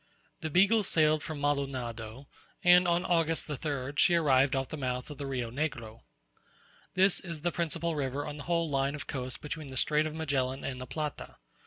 The 0.39 0.49
Beagle 0.49 0.83
sailed 0.83 1.21
from 1.21 1.39
Maldonado, 1.39 2.27
and 2.63 2.87
on 2.87 3.05
August 3.05 3.45
the 3.45 3.55
3rd 3.55 3.99
she 3.99 4.15
arrived 4.15 4.55
off 4.55 4.69
the 4.69 4.75
mouth 4.75 5.11
of 5.11 5.19
the 5.19 5.27
Rio 5.27 5.51
Negro. 5.51 6.01
This 6.95 7.19
is 7.19 7.41
the 7.41 7.51
principal 7.51 7.93
river 7.95 8.25
on 8.25 8.37
the 8.37 8.45
whole 8.45 8.67
line 8.67 8.95
of 8.95 9.05
coast 9.05 9.41
between 9.41 9.67
the 9.67 9.77
Strait 9.77 10.07
of 10.07 10.15
Magellan 10.15 10.63
and 10.63 10.81
the 10.81 10.87
Plata. 10.87 11.35